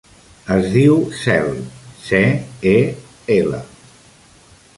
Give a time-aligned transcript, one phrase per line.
[0.53, 1.51] Es diu Cel:
[2.07, 2.23] ce,
[2.73, 2.77] e,
[3.39, 3.61] ela.